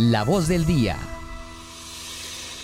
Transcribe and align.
La 0.00 0.22
voz 0.22 0.46
del 0.46 0.64
día. 0.64 0.96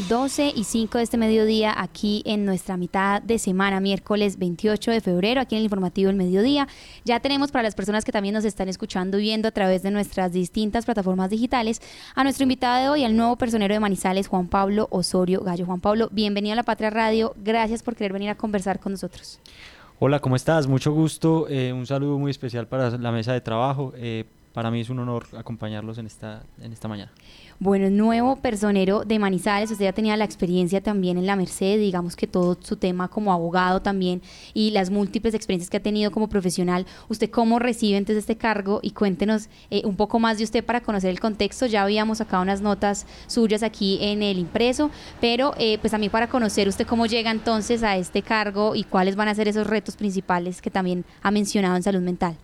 12 0.09 0.53
y 0.55 0.63
5 0.63 0.99
de 0.99 1.03
este 1.03 1.17
mediodía 1.17 1.75
aquí 1.77 2.23
en 2.27 2.45
nuestra 2.45 2.77
mitad 2.77 3.21
de 3.23 3.41
semana, 3.41 3.81
miércoles 3.81 4.39
28 4.39 4.93
de 4.93 5.01
febrero, 5.01 5.41
aquí 5.41 5.57
en 5.57 5.59
el 5.59 5.65
informativo 5.65 6.11
El 6.11 6.17
Mediodía. 6.17 6.69
Ya 7.05 7.19
tenemos 7.19 7.51
para 7.51 7.65
las 7.65 7.75
personas 7.75 8.05
que 8.05 8.13
también 8.13 8.35
nos 8.35 8.45
están 8.45 8.69
escuchando 8.69 9.19
y 9.19 9.23
viendo 9.23 9.49
a 9.49 9.51
través 9.51 9.83
de 9.83 9.91
nuestras 9.91 10.33
distintas 10.33 10.85
plataformas 10.85 11.29
digitales 11.29 11.83
a 12.15 12.23
nuestro 12.23 12.45
invitado 12.45 12.81
de 12.81 12.89
hoy, 12.89 13.05
al 13.05 13.17
nuevo 13.17 13.35
personero 13.35 13.75
de 13.75 13.81
Manizales, 13.81 14.29
Juan 14.29 14.47
Pablo 14.47 14.87
Osorio 14.93 15.41
Gallo. 15.41 15.67
Juan 15.67 15.81
Pablo, 15.81 16.11
bienvenido 16.13 16.53
a 16.53 16.57
La 16.57 16.63
Patria 16.63 16.91
Radio. 16.91 17.35
Gracias 17.43 17.83
por 17.83 17.97
querer 17.97 18.13
venir 18.13 18.31
a 18.31 18.37
conversar 18.37 18.79
con 18.79 18.93
nosotros. 18.93 19.41
Hola, 19.99 20.21
¿cómo 20.21 20.37
estás? 20.37 20.69
Mucho 20.69 20.93
gusto. 20.93 21.49
Eh, 21.49 21.73
un 21.73 21.85
saludo 21.85 22.17
muy 22.17 22.31
especial 22.31 22.69
para 22.69 22.91
la 22.91 23.11
mesa 23.11 23.33
de 23.33 23.41
trabajo. 23.41 23.93
Eh, 23.97 24.25
para 24.55 24.71
mí 24.71 24.81
es 24.81 24.89
un 24.89 25.01
honor 25.01 25.27
acompañarlos 25.37 25.99
en 25.99 26.07
esta, 26.07 26.45
en 26.63 26.73
esta 26.73 26.87
mañana. 26.87 27.11
Bueno, 27.59 27.91
nuevo 27.91 28.37
personero 28.37 29.05
de 29.05 29.19
Manizales, 29.19 29.71
usted 29.73 29.87
ya 29.87 29.93
tenía 29.93 30.17
la 30.17 30.25
experiencia 30.25 30.81
también 30.81 31.19
en 31.19 31.27
la 31.27 31.35
Merced, 31.35 31.79
digamos 31.79 32.15
que 32.15 32.29
todo 32.29 32.57
su 32.61 32.77
tema 32.77 33.09
como 33.09 33.33
abogado 33.33 33.83
también 33.83 34.23
y 34.55 34.71
las 34.71 34.91
múltiples 34.91 35.35
experiencias 35.35 35.71
que 35.71 35.79
ha 35.79 35.83
tenido 35.83 36.13
como 36.13 36.29
profesional. 36.29 36.87
¿Usted 37.09 37.31
cómo 37.31 37.59
recibe 37.59 37.99
entonces 37.99 38.23
este 38.23 38.37
cargo? 38.37 38.79
Y 38.81 38.93
cuéntenos 38.93 39.49
eh, 39.71 39.83
un 39.85 39.97
poco 39.97 40.21
más 40.21 40.39
de 40.39 40.45
usted 40.45 40.65
para 40.65 40.81
conocer 40.83 41.11
el 41.11 41.19
contexto. 41.19 41.67
Ya 41.67 41.83
habíamos 41.83 42.19
sacado 42.19 42.43
unas 42.45 42.61
notas 42.61 43.07
suyas 43.27 43.65
aquí 43.65 43.99
en 44.03 44.23
el 44.23 44.39
impreso, 44.39 44.91
pero 45.21 45.55
eh, 45.59 45.79
pues 45.79 45.91
también 45.91 46.13
para 46.13 46.29
conocer 46.29 46.69
usted 46.69 46.87
cómo 46.87 47.07
llega 47.07 47.33
entonces 47.33 47.83
a 47.83 47.97
este 47.97 48.23
cargo 48.23 48.77
y 48.77 48.85
cuáles 48.85 49.17
van 49.17 49.27
a 49.27 49.35
ser 49.35 49.49
esos 49.49 49.67
retos 49.67 49.97
principales 49.97 50.63
que 50.63 50.71
también 50.71 51.05
ha 51.23 51.33
mencionado 51.33 51.75
en 51.75 51.83
salud 51.83 52.01
mental. 52.01 52.37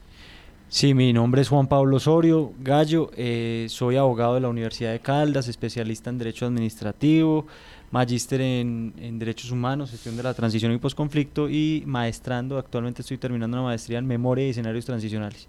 Sí, 0.73 0.95
mi 0.95 1.13
nombre 1.13 1.43
es 1.43 1.49
Juan 1.49 1.67
Pablo 1.67 1.97
Osorio 1.97 2.53
Gallo, 2.61 3.11
eh, 3.17 3.67
soy 3.69 3.97
abogado 3.97 4.35
de 4.35 4.41
la 4.41 4.49
Universidad 4.49 4.93
de 4.93 5.01
Caldas, 5.01 5.49
especialista 5.49 6.11
en 6.11 6.19
Derecho 6.19 6.47
Administrativo, 6.47 7.49
magíster 7.91 8.41
en, 8.41 9.19
Derechos 9.19 9.51
Humanos, 9.51 9.91
gestión 9.91 10.17
de 10.17 10.23
la 10.23 10.33
transición 10.33 10.71
y 10.71 10.79
posconflicto 10.79 11.51
y 11.51 11.83
maestrando, 11.87 12.57
actualmente 12.57 13.03
estoy 13.03 13.19
terminando 13.19 13.57
una 13.57 13.67
maestría 13.67 13.99
en 13.99 14.07
Memoria 14.07 14.47
y 14.47 14.51
Escenarios 14.51 14.85
Transicionales. 14.85 15.49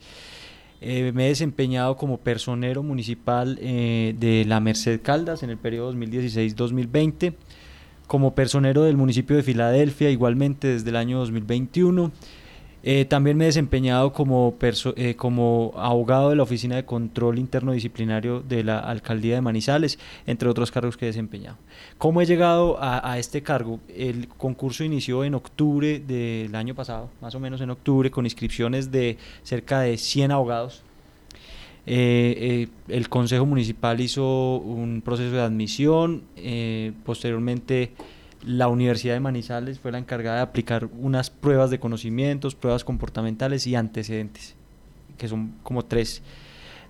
Eh, 0.82 1.12
me 1.14 1.28
he 1.28 1.30
desempeñado 1.30 1.98
como 1.98 2.18
personero 2.18 2.82
municipal 2.82 3.60
eh, 3.62 4.16
de 4.18 4.44
la 4.46 4.60
Merced 4.60 5.02
Caldas 5.04 5.44
en 5.44 5.52
el 5.52 5.58
periodo 5.60 5.94
2016-2020, 5.94 7.36
como 8.08 8.34
personero 8.34 8.82
del 8.82 8.98
municipio 8.98 9.36
de 9.36 9.44
Filadelfia 9.44 10.10
igualmente 10.10 10.68
desde 10.68 10.90
el 10.90 10.96
año 10.96 11.20
2021 11.20 12.12
eh, 12.84 13.06
también 13.06 13.38
me 13.38 13.46
he 13.46 13.48
desempeñado 13.48 14.12
como, 14.12 14.56
eh, 14.96 15.16
como 15.16 15.74
abogado 15.76 16.32
de 16.32 16.36
la 16.36 16.44
Oficina 16.44 16.76
de 16.76 16.86
Control 16.86 17.38
Interno 17.38 17.74
Disciplinario 17.74 18.42
de 18.42 18.64
la 18.64 18.80
Alcaldía 18.80 19.36
de 19.36 19.42
Manizales, 19.42 20.00
entre 20.26 20.50
otros 20.50 20.72
cargos 20.72 20.98
que 20.98 21.06
he 21.06 21.10
desempeñado. 21.10 21.58
¿Cómo 22.00 22.22
he 22.22 22.26
llegado 22.26 22.78
a, 22.82 23.20
este 23.20 23.44
cargo? 23.44 23.80
El 23.96 24.28
concurso 24.30 24.84
inició 24.84 25.24
en 25.24 25.36
octubre 25.36 26.00
del 26.00 26.56
año 26.56 26.74
pasado, 26.74 27.10
más 27.22 27.36
o 27.36 27.40
menos 27.40 27.62
en 27.62 27.70
octubre, 27.70 28.10
con 28.10 28.26
inscripciones 28.26 28.92
de 28.92 29.18
cerca 29.44 29.82
de 29.82 29.98
100 29.98 30.32
abogados. 30.32 30.82
Eh, 31.86 32.68
el 32.88 33.10
Consejo 33.10 33.46
Municipal 33.46 34.00
hizo 34.02 34.58
un 34.58 35.02
proceso 35.04 35.36
de 35.36 35.42
admisión, 35.42 36.24
posteriormente 37.06 37.92
la 38.44 38.68
Universidad 38.68 39.14
de 39.14 39.20
Manizales 39.20 39.80
fue 39.80 39.92
la 39.92 39.98
encargada 39.98 40.38
de 40.38 40.42
aplicar 40.44 40.90
unas 41.00 41.30
pruebas 41.30 41.70
de 41.70 41.80
conocimientos, 41.80 42.56
pruebas 42.56 42.84
comportamentales 42.84 43.68
y 43.68 43.76
antecedentes, 43.76 44.56
que 45.18 45.28
son 45.28 45.54
como 45.64 45.86
tres, 45.86 46.22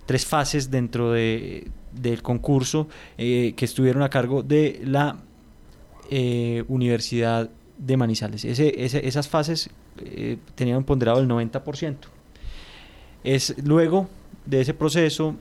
tres 0.05 0.25
fases 0.25 0.71
dentro 0.71 1.11
de, 1.11 1.69
del 1.91 2.21
concurso 2.21 2.87
eh, 3.17 3.53
que 3.55 3.65
estuvieron 3.65 4.03
a 4.03 4.09
cargo 4.09 4.43
de 4.43 4.81
la 4.85 5.17
eh, 6.09 6.63
Universidad 6.67 7.49
de 7.77 7.97
Manizales. 7.97 8.45
Ese, 8.45 8.73
esas 9.07 9.27
fases 9.27 9.69
eh, 9.99 10.37
tenían 10.55 10.83
ponderado 10.83 11.19
del 11.19 11.29
90%. 11.29 11.95
Es 13.23 13.55
luego 13.63 14.09
de 14.45 14.61
ese 14.61 14.73
proceso 14.73 15.35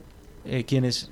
quienes 0.66 1.10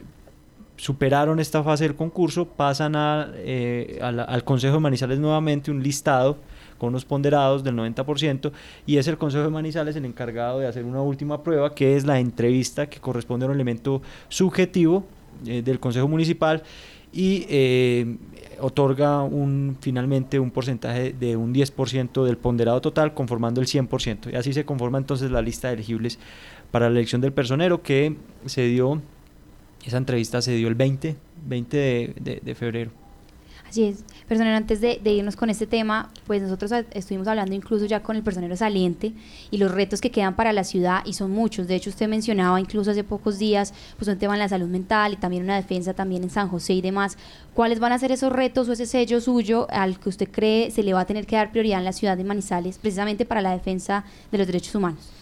superaron 0.78 1.40
esta 1.40 1.62
fase 1.62 1.84
del 1.84 1.96
concurso, 1.96 2.46
pasan 2.46 2.94
eh, 3.34 3.98
al 4.00 4.44
Consejo 4.44 4.74
de 4.74 4.80
Manizales 4.80 5.18
nuevamente 5.18 5.70
un 5.70 5.82
listado 5.82 6.38
con 6.78 6.90
unos 6.90 7.04
ponderados 7.04 7.64
del 7.64 7.74
90% 7.74 8.52
y 8.86 8.96
es 8.96 9.08
el 9.08 9.18
Consejo 9.18 9.44
de 9.44 9.50
Manizales 9.50 9.96
el 9.96 10.04
encargado 10.04 10.60
de 10.60 10.68
hacer 10.68 10.84
una 10.84 11.02
última 11.02 11.42
prueba 11.42 11.74
que 11.74 11.96
es 11.96 12.06
la 12.06 12.20
entrevista 12.20 12.88
que 12.88 13.00
corresponde 13.00 13.44
a 13.44 13.48
un 13.48 13.54
elemento 13.54 14.00
subjetivo 14.28 15.04
eh, 15.44 15.62
del 15.62 15.80
Consejo 15.80 16.08
Municipal 16.08 16.62
y 17.12 17.46
eh, 17.48 18.16
otorga 18.60 19.22
un, 19.22 19.76
finalmente 19.80 20.38
un 20.38 20.50
porcentaje 20.50 21.12
de 21.12 21.36
un 21.36 21.52
10% 21.52 22.24
del 22.24 22.36
ponderado 22.36 22.80
total 22.80 23.14
conformando 23.14 23.60
el 23.60 23.66
100% 23.66 24.32
y 24.32 24.36
así 24.36 24.52
se 24.52 24.64
conforma 24.64 24.98
entonces 24.98 25.30
la 25.30 25.42
lista 25.42 25.68
de 25.68 25.74
elegibles 25.74 26.18
para 26.70 26.88
la 26.88 26.96
elección 26.96 27.20
del 27.20 27.32
personero 27.32 27.82
que 27.82 28.14
se 28.46 28.66
dio 28.66 29.00
esa 29.84 29.96
entrevista 29.96 30.42
se 30.42 30.52
dio 30.54 30.68
el 30.68 30.74
20, 30.74 31.16
20 31.46 32.14
de, 32.20 32.54
febrero. 32.54 32.90
Así 33.68 33.84
es. 33.84 34.04
Personero, 34.26 34.56
antes 34.56 34.80
de, 34.80 34.98
irnos 35.04 35.36
con 35.36 35.50
este 35.50 35.66
tema, 35.66 36.10
pues 36.26 36.40
nosotros 36.40 36.72
estuvimos 36.92 37.28
hablando 37.28 37.54
incluso 37.54 37.84
ya 37.84 38.02
con 38.02 38.16
el 38.16 38.22
personero 38.22 38.56
saliente 38.56 39.12
y 39.50 39.58
los 39.58 39.70
retos 39.70 40.00
que 40.00 40.10
quedan 40.10 40.36
para 40.36 40.54
la 40.54 40.64
ciudad 40.64 41.04
y 41.04 41.12
son 41.12 41.30
muchos. 41.30 41.68
De 41.68 41.74
hecho, 41.74 41.90
usted 41.90 42.08
mencionaba 42.08 42.58
incluso 42.60 42.90
hace 42.90 43.04
pocos 43.04 43.38
días 43.38 43.74
pues 43.98 44.08
un 44.08 44.18
tema 44.18 44.34
en 44.34 44.40
la 44.40 44.48
salud 44.48 44.68
mental 44.68 45.12
y 45.12 45.16
también 45.16 45.42
una 45.42 45.56
defensa 45.56 45.92
también 45.92 46.22
en 46.22 46.30
San 46.30 46.48
José 46.48 46.74
y 46.74 46.80
demás. 46.80 47.18
¿Cuáles 47.52 47.78
van 47.78 47.92
a 47.92 47.98
ser 47.98 48.10
esos 48.10 48.32
retos 48.32 48.68
o 48.70 48.72
ese 48.72 48.86
sello 48.86 49.20
suyo 49.20 49.66
al 49.70 50.00
que 50.00 50.08
usted 50.08 50.30
cree 50.30 50.70
se 50.70 50.82
le 50.82 50.94
va 50.94 51.00
a 51.00 51.06
tener 51.06 51.26
que 51.26 51.36
dar 51.36 51.50
prioridad 51.50 51.78
en 51.78 51.84
la 51.84 51.92
ciudad 51.92 52.16
de 52.16 52.24
Manizales 52.24 52.78
precisamente 52.78 53.26
para 53.26 53.42
la 53.42 53.52
defensa 53.52 54.04
de 54.32 54.38
los 54.38 54.46
derechos 54.46 54.74
humanos? 54.74 55.17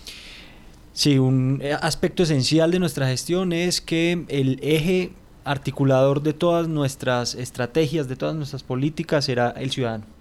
Sí, 0.97 1.19
un 1.19 1.59
eh, 1.62 1.77
aspecto 1.79 2.23
esencial 2.23 2.71
de 2.71 2.79
nuestra 2.79 3.07
gestión 3.07 3.53
es 3.53 3.83
que 3.83 4.25
el 4.29 4.59
eje 4.62 5.12
articulador 5.45 6.23
de 6.23 6.33
todas 6.33 6.69
nuestras 6.69 7.34
estrategias, 7.34 8.09
de 8.09 8.17
todas 8.17 8.34
nuestras 8.34 8.62
políticas, 8.62 9.27
será 9.27 9.51
el 9.51 9.71
ciudadano 9.71 10.16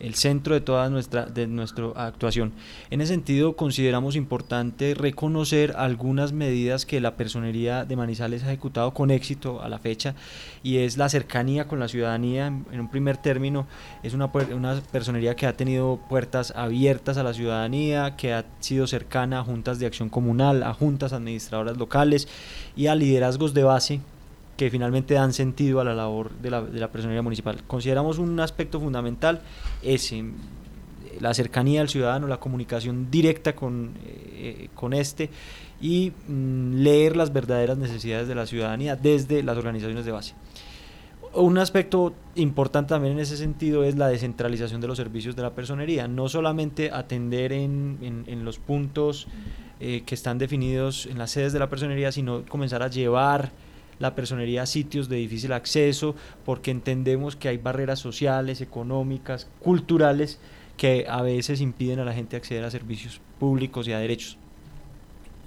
el 0.00 0.14
centro 0.14 0.54
de 0.54 0.60
toda 0.60 0.88
nuestra, 0.90 1.26
de 1.26 1.46
nuestra 1.46 1.86
actuación. 1.94 2.52
En 2.90 3.00
ese 3.00 3.14
sentido, 3.14 3.56
consideramos 3.56 4.16
importante 4.16 4.94
reconocer 4.94 5.74
algunas 5.76 6.32
medidas 6.32 6.86
que 6.86 7.00
la 7.00 7.16
personería 7.16 7.84
de 7.84 7.96
Manizales 7.96 8.42
ha 8.42 8.48
ejecutado 8.48 8.92
con 8.92 9.10
éxito 9.10 9.62
a 9.62 9.68
la 9.68 9.78
fecha 9.78 10.14
y 10.62 10.78
es 10.78 10.96
la 10.96 11.08
cercanía 11.08 11.66
con 11.68 11.78
la 11.78 11.88
ciudadanía. 11.88 12.46
En 12.46 12.80
un 12.80 12.90
primer 12.90 13.16
término, 13.16 13.66
es 14.02 14.14
una, 14.14 14.30
una 14.54 14.80
personería 14.92 15.34
que 15.36 15.46
ha 15.46 15.56
tenido 15.56 16.00
puertas 16.08 16.52
abiertas 16.56 17.16
a 17.16 17.22
la 17.22 17.34
ciudadanía, 17.34 18.16
que 18.16 18.32
ha 18.32 18.44
sido 18.60 18.86
cercana 18.86 19.40
a 19.40 19.44
juntas 19.44 19.78
de 19.78 19.86
acción 19.86 20.08
comunal, 20.08 20.62
a 20.62 20.74
juntas 20.74 21.12
administradoras 21.12 21.76
locales 21.76 22.28
y 22.76 22.88
a 22.88 22.94
liderazgos 22.94 23.54
de 23.54 23.62
base 23.62 24.00
que 24.56 24.70
finalmente 24.70 25.14
dan 25.14 25.32
sentido 25.32 25.80
a 25.80 25.84
la 25.84 25.94
labor 25.94 26.30
de 26.32 26.50
la, 26.50 26.62
de 26.62 26.80
la 26.80 26.90
personería 26.90 27.22
municipal. 27.22 27.62
Consideramos 27.66 28.18
un 28.18 28.38
aspecto 28.40 28.80
fundamental 28.80 29.42
ese, 29.82 30.24
la 31.20 31.34
cercanía 31.34 31.80
al 31.80 31.88
ciudadano, 31.88 32.26
la 32.26 32.38
comunicación 32.38 33.10
directa 33.10 33.54
con, 33.54 33.92
eh, 34.04 34.68
con 34.74 34.92
este 34.92 35.30
y 35.80 36.12
mm, 36.28 36.76
leer 36.76 37.16
las 37.16 37.32
verdaderas 37.32 37.78
necesidades 37.78 38.28
de 38.28 38.34
la 38.34 38.46
ciudadanía 38.46 38.96
desde 38.96 39.42
las 39.42 39.56
organizaciones 39.56 40.04
de 40.04 40.12
base. 40.12 40.34
Un 41.34 41.58
aspecto 41.58 42.14
importante 42.34 42.90
también 42.90 43.14
en 43.14 43.20
ese 43.20 43.36
sentido 43.36 43.84
es 43.84 43.96
la 43.96 44.08
descentralización 44.08 44.80
de 44.80 44.88
los 44.88 44.96
servicios 44.96 45.36
de 45.36 45.42
la 45.42 45.50
personería, 45.54 46.08
no 46.08 46.30
solamente 46.30 46.90
atender 46.90 47.52
en, 47.52 48.24
en, 48.26 48.44
los 48.44 48.58
puntos 48.58 49.26
eh, 49.78 50.02
que 50.06 50.14
están 50.14 50.38
definidos 50.38 51.04
en 51.04 51.18
las 51.18 51.32
sedes 51.32 51.52
de 51.52 51.58
la 51.58 51.68
personería, 51.68 52.10
sino 52.10 52.46
comenzar 52.46 52.82
a 52.82 52.88
llevar 52.88 53.50
la 53.98 54.14
personería 54.14 54.62
a 54.62 54.66
sitios 54.66 55.08
de 55.08 55.16
difícil 55.16 55.52
acceso, 55.52 56.14
porque 56.44 56.70
entendemos 56.70 57.36
que 57.36 57.48
hay 57.48 57.56
barreras 57.56 57.98
sociales, 57.98 58.60
económicas, 58.60 59.48
culturales, 59.60 60.38
que 60.76 61.06
a 61.08 61.22
veces 61.22 61.60
impiden 61.60 62.00
a 62.00 62.04
la 62.04 62.12
gente 62.12 62.36
acceder 62.36 62.64
a 62.64 62.70
servicios 62.70 63.20
públicos 63.38 63.88
y 63.88 63.92
a 63.92 63.98
derechos. 63.98 64.36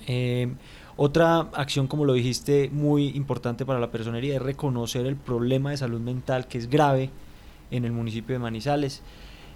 Eh, 0.07 0.51
otra 0.96 1.40
acción, 1.54 1.88
como 1.88 2.04
lo 2.04 2.13
dijiste, 2.13 2.69
muy 2.74 3.10
importante 3.10 3.66
para 3.66 3.80
la 3.80 3.92
personería 3.92 4.36
es 4.36 4.42
reconocer 4.42 5.06
el 5.06 5.16
problema 5.16 5.72
de 5.72 5.78
salud 5.78 6.02
mental 6.02 6.48
que 6.48 6.57
es 6.57 6.69
grave 6.69 7.10
en 7.72 7.86
el 7.86 7.92
municipio 7.92 8.34
de 8.34 8.40
Manizales 8.40 9.02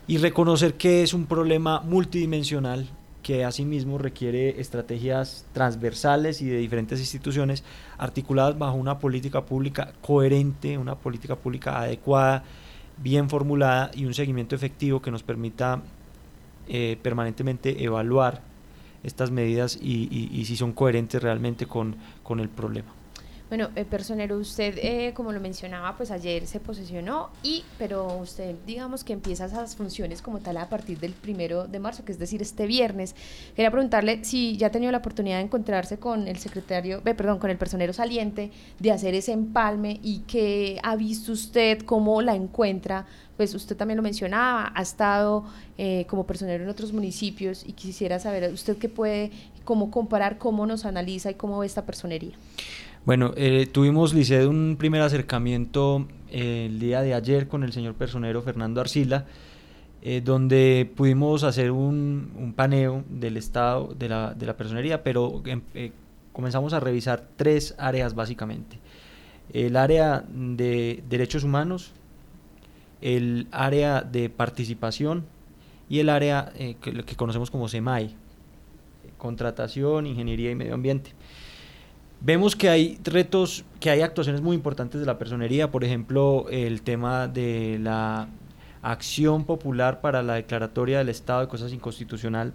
y 0.07 0.18
reconocer 0.18 0.75
que 0.75 1.04
es 1.04 1.13
un 1.13 1.25
problema 1.25 1.81
multidimensional 1.81 2.88
que 3.24 3.46
asimismo 3.46 3.98
requiere 3.98 4.62
estrategias 4.62 5.46
transversales 5.54 6.42
y 6.42 6.46
de 6.46 6.58
diferentes 6.58 7.00
instituciones 7.00 7.64
articuladas 7.98 8.60
bajo 8.60 8.75
una 8.75 9.00
política 9.00 9.46
pública 9.46 9.94
coherente, 10.02 10.78
una 10.78 10.96
política 10.96 11.36
pública 11.36 11.80
adecuada, 11.80 12.44
bien 12.98 13.30
formulada 13.30 13.90
y 13.96 14.06
un 14.06 14.14
seguimiento 14.14 14.56
efectivo 14.56 15.02
que 15.02 15.10
nos 15.10 15.24
permita 15.24 15.81
eh, 16.68 16.98
permanentemente 17.02 17.84
evaluar 17.84 18.42
estas 19.04 19.31
medidas 19.31 19.78
y, 19.81 20.44
si 20.46 20.56
son 20.56 20.74
coherentes 20.74 21.22
realmente 21.22 21.66
con, 21.66 21.96
con 22.24 22.40
el 22.40 22.50
problema. 22.50 23.02
Bueno, 23.53 23.69
eh, 23.75 23.85
personero, 23.85 24.39
usted, 24.39 24.79
eh, 24.81 25.13
como 25.13 25.31
lo 25.31 25.39
mencionaba, 25.39 25.95
pues 25.95 26.09
ayer 26.09 26.47
se 26.47 26.59
posesionó 26.59 27.29
y, 27.44 27.63
pero 27.77 28.17
usted, 28.17 28.55
digamos 28.65 29.03
que 29.03 29.13
empieza 29.13 29.45
esas 29.45 29.75
funciones 29.75 30.23
como 30.23 30.39
tal 30.39 30.57
a 30.57 30.69
partir 30.69 31.00
del 31.00 31.13
primero 31.13 31.67
de 31.67 31.77
marzo, 31.77 32.03
que 32.03 32.11
es 32.13 32.17
decir, 32.17 32.41
este 32.41 32.65
viernes. 32.65 33.13
Quería 33.55 33.69
preguntarle 33.69 34.25
si 34.25 34.57
ya 34.57 34.65
ha 34.65 34.71
tenido 34.71 34.91
la 34.91 34.97
oportunidad 34.97 35.38
de 35.38 35.44
encontrarse 35.44 36.00
con 36.00 36.27
el 36.27 36.39
secretario, 36.39 37.03
eh, 37.05 37.13
perdón, 37.13 37.38
con 37.38 37.51
el 37.51 37.57
personero 37.59 37.94
saliente, 37.94 38.50
de 38.79 38.91
hacer 38.91 39.13
ese 39.13 39.33
empalme 39.33 40.00
y 40.01 40.21
qué 40.21 40.79
ha 40.81 40.95
visto 40.95 41.31
usted, 41.31 41.83
cómo 41.83 42.23
la 42.23 42.33
encuentra. 42.33 43.05
Pues 43.38 43.53
usted 43.53 43.77
también 43.77 43.97
lo 43.97 44.03
mencionaba, 44.03 44.71
ha 44.73 44.81
estado 44.81 45.45
eh, 45.77 46.07
como 46.09 46.25
personero 46.25 46.63
en 46.63 46.71
otros 46.71 46.91
municipios 46.91 47.63
y 47.67 47.73
quisiera 47.73 48.17
saber 48.17 48.51
usted 48.51 48.77
qué 48.77 48.89
puede, 48.89 49.29
cómo 49.63 49.91
comparar, 49.91 50.39
cómo 50.39 50.65
nos 50.65 50.85
analiza 50.85 51.29
y 51.29 51.35
cómo 51.35 51.59
ve 51.59 51.67
esta 51.67 51.85
personería. 51.85 52.33
Bueno, 53.05 53.33
eh, 53.35 53.67
tuvimos, 53.69 54.13
Liced, 54.13 54.47
un 54.47 54.77
primer 54.79 55.01
acercamiento 55.01 56.07
eh, 56.29 56.67
el 56.67 56.79
día 56.79 57.01
de 57.01 57.13
ayer 57.13 57.50
con 57.50 57.65
el 57.65 57.73
señor 57.73 57.95
personero 57.95 58.41
Fernando 58.41 58.79
Arcila, 58.79 59.25
eh, 60.01 60.21
donde 60.23 60.89
pudimos 60.95 61.44
hacer 61.44 61.71
un, 61.71 62.53
paneo 62.55 63.03
del 63.09 63.35
estado 63.35 63.94
de 63.94 64.07
la, 64.07 64.33
de 64.33 64.45
la 64.45 64.55
personería, 64.55 65.03
pero 65.03 65.44
em, 65.45 65.61
comenzamos 66.31 66.71
a 66.71 66.79
revisar 66.79 67.27
tres 67.35 67.75
áreas 67.77 68.15
básicamente. 68.15 68.79
El 69.51 69.75
área 69.75 70.23
de 70.29 71.03
derechos 71.09 71.44
humanos, 71.44 71.91
el 73.01 73.47
área 73.51 74.01
de 74.01 74.29
participación 74.29 75.25
y 75.89 76.00
el 76.00 76.07
área 76.07 76.53
que, 76.55 77.03
que 77.03 77.15
conocemos 77.17 77.51
como 77.51 77.67
SEMAI, 77.67 78.15
contratación, 79.17 80.07
ingeniería 80.07 80.51
y 80.51 80.55
medio 80.55 80.73
ambiente. 80.73 81.11
Vemos 82.25 82.56
que 82.56 82.70
hay 82.70 82.98
retos, 83.04 83.66
que 83.81 83.90
hay 83.90 84.00
actuaciones 84.00 84.42
muy 84.42 84.56
importantes 84.56 84.98
de 85.02 85.06
la 85.06 85.18
personería, 85.18 85.72
por 85.72 85.84
ejemplo, 85.84 86.46
el 86.50 86.81
tema 86.81 87.28
de 87.28 87.78
la 87.81 88.30
acción 88.81 89.44
popular 89.44 90.00
para 90.00 90.24
la 90.24 90.36
declaratoria 90.36 91.00
del 91.00 91.10
estado 91.10 91.42
de 91.42 91.50
cosas 91.50 91.74
inconstitucional 91.74 92.54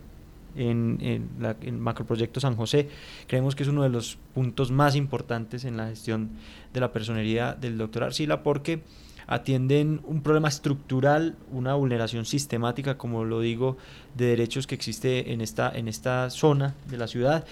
en, 0.57 0.97
en, 1.03 1.29
el 1.61 1.73
macroproyecto 1.75 2.41
San 2.41 2.57
José. 2.57 2.89
Creemos 3.27 3.55
que 3.55 3.63
es 3.63 3.69
uno 3.69 3.83
de 3.83 3.91
los 3.91 4.17
puntos 4.33 4.71
más 4.71 4.97
importantes 4.97 5.67
en 5.67 5.77
la 5.77 5.89
gestión 5.89 6.31
de 6.73 6.81
la 6.81 6.91
personería 6.91 7.53
del 7.53 7.77
doctor 7.77 8.05
Arcila 8.05 8.43
porque 8.43 8.81
atienden 9.27 10.01
un 10.05 10.23
problema 10.23 10.49
estructural, 10.49 11.37
una 11.53 11.75
vulneración 11.75 12.25
sistemática, 12.25 12.97
como 12.97 13.27
lo 13.27 13.41
digo, 13.41 13.77
de 14.17 14.29
derechos 14.29 14.67
que 14.67 14.75
existe 14.75 15.35
en 15.35 15.43
esta, 15.43 15.71
en 15.71 15.89
esta 15.89 16.31
zona 16.31 16.75
de 16.89 16.97
la 16.97 17.07
ciudad 17.07 17.45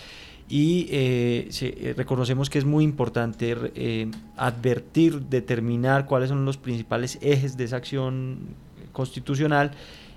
y 0.49 0.87
eh, 0.91 1.49
eh, 1.61 1.95
reconocemos 1.97 2.51
que 2.51 2.59
es 2.59 2.65
muy 2.65 2.85
importante 2.85 3.57
eh, 3.75 4.11
advertir, 4.37 5.23
determinar 5.23 6.07
cuáles 6.07 6.29
son 6.29 6.45
los 6.45 6.57
principales 6.57 7.19
ejes 7.21 7.57
de 7.57 7.65
esa 7.65 7.77
acción 7.77 8.55
constitucional 8.93 9.73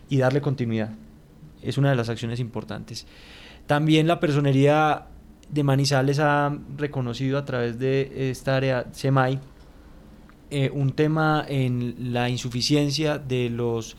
y 0.07 0.17
darle 0.17 0.41
continuidad. 0.41 0.91
Es 1.63 1.77
una 1.77 1.89
de 1.89 1.95
las 1.95 2.09
acciones 2.09 2.39
importantes. 2.39 3.07
También 3.65 4.07
la 4.07 4.19
personería 4.19 5.07
de 5.49 5.63
Manizales 5.63 6.19
ha 6.19 6.55
reconocido 6.77 7.37
a 7.39 7.45
través 7.45 7.79
de 7.79 8.29
esta 8.29 8.55
área 8.55 8.85
SEMAI 8.91 9.39
un 10.73 10.91
tema 10.93 11.45
en 11.47 12.13
la 12.13 12.29
insuficiencia 12.29 13.19
de 13.19 13.49
los 13.49 13.97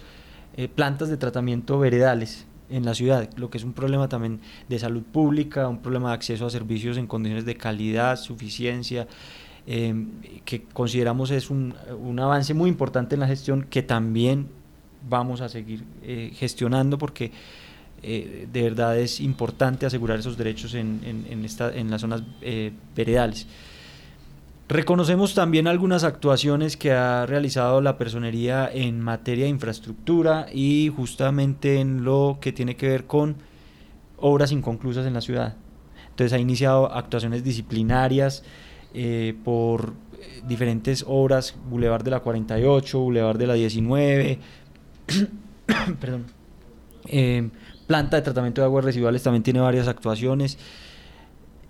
plantas 0.74 1.08
de 1.08 1.16
tratamiento 1.16 1.78
veredales 1.78 2.46
en 2.70 2.84
la 2.84 2.94
ciudad, 2.94 3.28
lo 3.36 3.50
que 3.50 3.58
es 3.58 3.64
un 3.64 3.72
problema 3.72 4.08
también 4.08 4.40
de 4.68 4.78
salud 4.78 5.02
pública, 5.02 5.68
un 5.68 5.80
problema 5.80 6.10
de 6.10 6.14
acceso 6.14 6.46
a 6.46 6.50
servicios 6.50 6.96
en 6.96 7.06
condiciones 7.06 7.44
de 7.44 7.56
calidad, 7.56 8.16
suficiencia, 8.16 9.06
em, 9.66 10.08
que 10.44 10.62
consideramos 10.62 11.30
es 11.30 11.50
un, 11.50 11.74
avance 12.18 12.54
muy 12.54 12.70
importante 12.70 13.14
en 13.14 13.20
la 13.20 13.26
gestión 13.26 13.66
que 13.68 13.82
también 13.82 14.48
vamos 15.08 15.40
a 15.40 15.48
seguir 15.48 15.84
eh, 16.02 16.32
gestionando 16.34 16.98
porque 16.98 17.32
eh, 18.02 18.48
de 18.50 18.62
verdad 18.62 18.98
es 18.98 19.20
importante 19.20 19.84
asegurar 19.84 20.18
esos 20.18 20.36
derechos 20.36 20.74
en, 20.74 21.00
en, 21.04 21.44
esta, 21.44 21.74
en 21.74 21.90
las 21.90 22.00
zonas 22.00 22.22
eh, 22.40 22.72
veredales. 22.96 23.46
Reconocemos 24.70 25.34
también 25.34 25.66
algunas 25.66 26.04
actuaciones 26.04 26.76
que 26.76 26.92
ha 26.92 27.26
realizado 27.26 27.80
la 27.80 27.98
personería 27.98 28.70
en 28.72 29.00
materia 29.00 29.46
de 29.46 29.50
infraestructura 29.50 30.46
y 30.52 30.92
justamente 30.94 31.80
en 31.80 32.04
lo 32.04 32.38
que 32.40 32.52
tiene 32.52 32.76
que 32.76 32.88
ver 32.88 33.04
con 33.06 33.34
obras 34.16 34.52
inconclusas 34.52 35.06
en 35.06 35.14
la 35.14 35.22
ciudad. 35.22 35.56
Entonces 36.10 36.32
ha 36.34 36.38
iniciado 36.38 36.92
actuaciones 36.92 37.42
disciplinarias 37.42 38.44
eh, 38.94 39.34
por 39.42 39.92
eh, 40.20 40.42
diferentes 40.46 41.04
obras, 41.04 41.56
Boulevard 41.68 42.04
de 42.04 42.12
la 42.12 42.20
48, 42.20 42.96
Boulevard 42.96 43.38
de 43.38 43.46
la 43.48 43.54
19, 43.54 44.38
perdón, 46.00 46.26
eh, 47.08 47.50
planta 47.88 48.18
de 48.18 48.22
tratamiento 48.22 48.60
de 48.60 48.66
aguas 48.66 48.84
residuales 48.84 49.20
también 49.20 49.42
tiene 49.42 49.58
varias 49.58 49.88
actuaciones, 49.88 50.58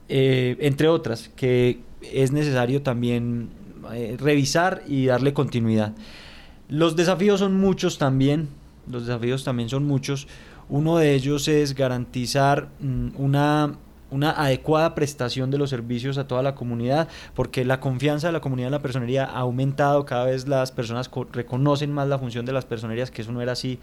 entre 0.07 0.89
otras, 0.89 1.31
que 1.35 1.89
es 2.03 2.33
necesario 2.33 2.83
también 2.83 3.51
eh, 3.93 4.17
revisar 4.19 4.83
y 4.87 5.07
darle 5.07 5.33
continuidad. 5.33 5.95
Los 6.69 6.97
desafíos 6.97 7.41
son 7.41 7.59
muchos 7.59 7.99
también, 7.99 8.49
los 8.91 9.07
desafíos 9.07 9.45
también 9.45 9.69
son 9.69 9.85
muchos. 9.85 10.29
Uno 10.69 10.99
de 10.99 11.15
ellos 11.15 11.49
es 11.49 11.75
garantizar 11.75 12.69
mm, 12.81 13.09
una, 13.17 13.75
una 14.11 14.31
adecuada 14.31 14.95
prestación 14.95 15.51
de 15.51 15.59
los 15.59 15.71
servicios 15.71 16.19
a 16.19 16.29
toda 16.29 16.43
la 16.43 16.55
comunidad, 16.55 17.09
porque 17.35 17.65
la 17.65 17.81
confianza 17.81 18.29
de 18.29 18.33
la 18.33 18.41
comunidad 18.41 18.69
en 18.69 18.73
la 18.73 18.83
personería 18.83 19.25
ha 19.25 19.39
aumentado, 19.39 20.05
cada 20.05 20.27
vez 20.27 20.47
las 20.47 20.71
personas 20.71 21.11
reconocen 21.33 21.93
más 21.93 22.09
la 22.09 22.19
función 22.19 22.47
de 22.47 22.53
las 22.53 22.67
personerías, 22.67 23.11
que 23.11 23.23
eso 23.23 23.33
no 23.33 23.41
era 23.41 23.53
así 23.53 23.81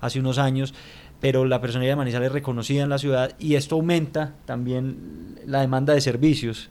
hace 0.00 0.18
unos 0.18 0.38
años, 0.38 0.74
pero 1.20 1.44
la 1.44 1.60
personería 1.60 1.92
de 1.92 1.96
Manizales 1.96 2.28
es 2.28 2.32
reconocida 2.32 2.82
en 2.82 2.88
la 2.88 2.98
ciudad 2.98 3.34
y 3.38 3.56
esto 3.56 3.74
aumenta 3.74 4.34
también 4.46 5.38
la 5.44 5.60
demanda 5.60 5.92
de 5.92 6.00
servicios 6.00 6.70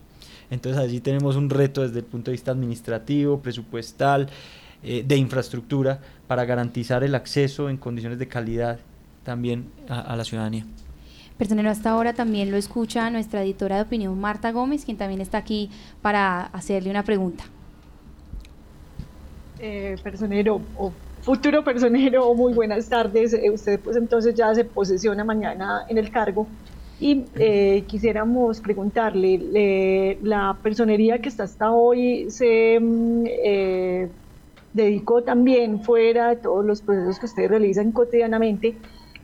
entonces 0.51 0.81
allí 0.81 0.99
tenemos 0.99 1.35
un 1.35 1.49
reto 1.49 1.81
desde 1.81 1.99
el 1.99 2.05
punto 2.05 2.31
de 2.31 2.33
vista 2.33 2.51
administrativo, 2.51 3.39
presupuestal, 3.39 4.29
eh, 4.81 5.03
de 5.05 5.17
infraestructura, 5.17 5.99
para 6.27 6.45
garantizar 6.45 7.03
el 7.03 7.15
acceso 7.15 7.69
en 7.69 7.77
condiciones 7.77 8.17
de 8.17 8.27
calidad 8.27 8.79
también 9.23 9.69
a, 9.89 10.15
la 10.15 10.23
ciudadanía. 10.23 10.65
Personero, 11.37 11.69
hasta 11.69 11.91
ahora 11.91 12.13
también 12.13 12.49
lo 12.51 12.57
escucha 12.57 13.09
nuestra 13.09 13.43
editora 13.43 13.75
de 13.75 13.81
opinión, 13.83 14.19
Marta 14.19 14.51
Gómez, 14.51 14.85
quien 14.85 14.97
también 14.97 15.21
está 15.21 15.37
aquí 15.37 15.69
para 16.01 16.45
hacerle 16.47 16.89
una 16.89 17.03
pregunta. 17.03 17.43
Eh, 19.59 19.97
personero 20.01 20.61
o 20.77 20.93
futuro 21.21 21.63
personero, 21.63 22.33
muy 22.33 22.53
buenas 22.53 22.87
tardes. 22.87 23.33
Eh, 23.33 23.49
usted 23.51 23.79
pues 23.79 23.97
entonces 23.97 24.33
ya 24.33 24.53
se 24.55 24.63
posesiona 24.63 25.23
mañana 25.23 25.85
en 25.89 25.97
el 25.97 26.09
cargo. 26.11 26.47
Y 26.99 27.23
eh, 27.35 27.85
quisiéramos 27.87 28.59
preguntarle, 28.59 30.17
la 30.21 30.57
personería 30.61 31.19
que 31.19 31.29
está 31.29 31.43
hasta 31.43 31.71
hoy 31.71 32.29
se 32.29 32.77
mm, 32.77 33.23
eh, 33.25 34.09
dedicó 34.73 35.23
también 35.23 35.81
fuera 35.81 36.29
de 36.29 36.35
todos 36.35 36.65
los 36.65 36.81
procesos 36.81 37.17
que 37.19 37.25
ustedes 37.27 37.49
realizan 37.49 37.93
cotidianamente 37.93 38.75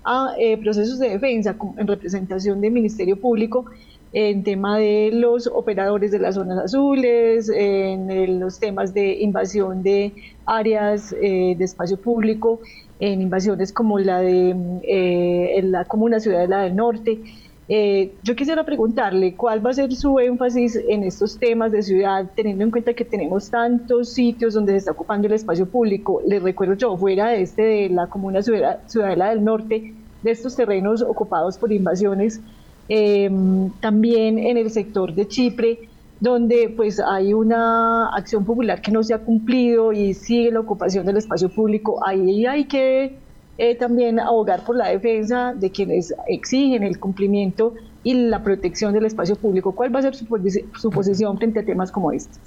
a 0.05 0.35
eh, 0.39 0.57
procesos 0.57 0.99
de 0.99 1.09
defensa 1.09 1.57
en 1.77 1.87
representación 1.87 2.61
del 2.61 2.71
Ministerio 2.71 3.19
Público 3.19 3.65
en 4.13 4.43
tema 4.45 4.77
de 4.77 5.09
los 5.11 5.47
operadores 5.47 6.11
de 6.11 6.19
las 6.19 6.35
zonas 6.35 6.57
azules, 6.57 7.51
en 7.53 8.39
los 8.39 8.59
temas 8.59 8.93
de 8.93 9.19
invasión 9.19 9.83
de 9.83 10.13
áreas 10.45 11.09
de 11.09 11.57
espacio 11.59 11.97
público, 11.97 12.61
en 13.01 13.21
invasiones 13.21 13.73
como 13.73 13.99
la 13.99 14.21
de 14.21 14.53
mm, 14.53 15.69
la 15.69 15.83
Comuna 15.83 16.21
Ciudadela 16.21 16.61
del 16.61 16.77
Norte. 16.77 17.19
Eh, 17.67 18.13
yo 18.21 18.35
quisiera 18.35 18.63
preguntarle 18.63 19.35
cuál 19.35 19.65
va 19.65 19.71
a 19.71 19.73
ser 19.73 19.91
su 19.95 20.19
énfasis 20.19 20.79
en 20.87 21.03
estos 21.03 21.39
temas 21.39 21.71
de 21.71 21.81
ciudad, 21.81 22.29
teniendo 22.35 22.63
en 22.63 22.69
cuenta 22.69 22.93
que 22.93 23.05
tenemos 23.05 23.49
tantos 23.49 24.13
sitios 24.13 24.53
donde 24.53 24.73
se 24.73 24.77
está 24.79 24.91
ocupando 24.91 25.27
el 25.27 25.33
espacio 25.33 25.65
público. 25.65 26.21
Les 26.27 26.43
recuerdo 26.43 26.75
yo, 26.75 26.95
fuera 26.95 27.29
de 27.29 27.41
este 27.41 27.63
de 27.63 27.89
la 27.89 28.07
comuna 28.07 28.41
ciudadela 28.43 29.29
del 29.29 29.43
norte, 29.43 29.93
de 30.21 30.31
estos 30.31 30.55
terrenos 30.55 31.01
ocupados 31.01 31.57
por 31.57 31.71
invasiones, 31.71 32.39
eh, 32.87 33.31
también 33.79 34.37
en 34.37 34.57
el 34.57 34.69
sector 34.69 35.15
de 35.15 35.27
Chipre, 35.27 35.89
donde 36.19 36.69
pues 36.69 36.99
hay 36.99 37.33
una 37.33 38.09
acción 38.15 38.45
popular 38.45 38.81
que 38.81 38.91
no 38.91 39.03
se 39.03 39.13
ha 39.13 39.19
cumplido 39.19 39.91
y 39.91 40.13
sigue 40.13 40.51
la 40.51 40.59
ocupación 40.59 41.05
del 41.05 41.17
espacio 41.17 41.49
público. 41.49 41.99
Ahí 42.05 42.45
hay 42.45 42.65
que 42.65 43.24
eh, 43.57 43.75
también 43.75 44.19
abogar 44.19 44.65
por 44.65 44.75
la 44.75 44.89
defensa 44.89 45.53
de 45.53 45.71
quienes 45.71 46.13
exigen 46.27 46.83
el 46.83 46.99
cumplimiento 46.99 47.73
y 48.03 48.13
la 48.13 48.43
protección 48.43 48.93
del 48.93 49.05
espacio 49.05 49.35
público. 49.35 49.71
¿Cuál 49.71 49.95
va 49.95 49.99
a 49.99 50.03
ser 50.03 50.15
su, 50.15 50.89
posición 50.89 51.37
frente 51.37 51.59
a 51.59 51.65
temas 51.65 51.91
como 51.91 52.11
estos? 52.11 52.37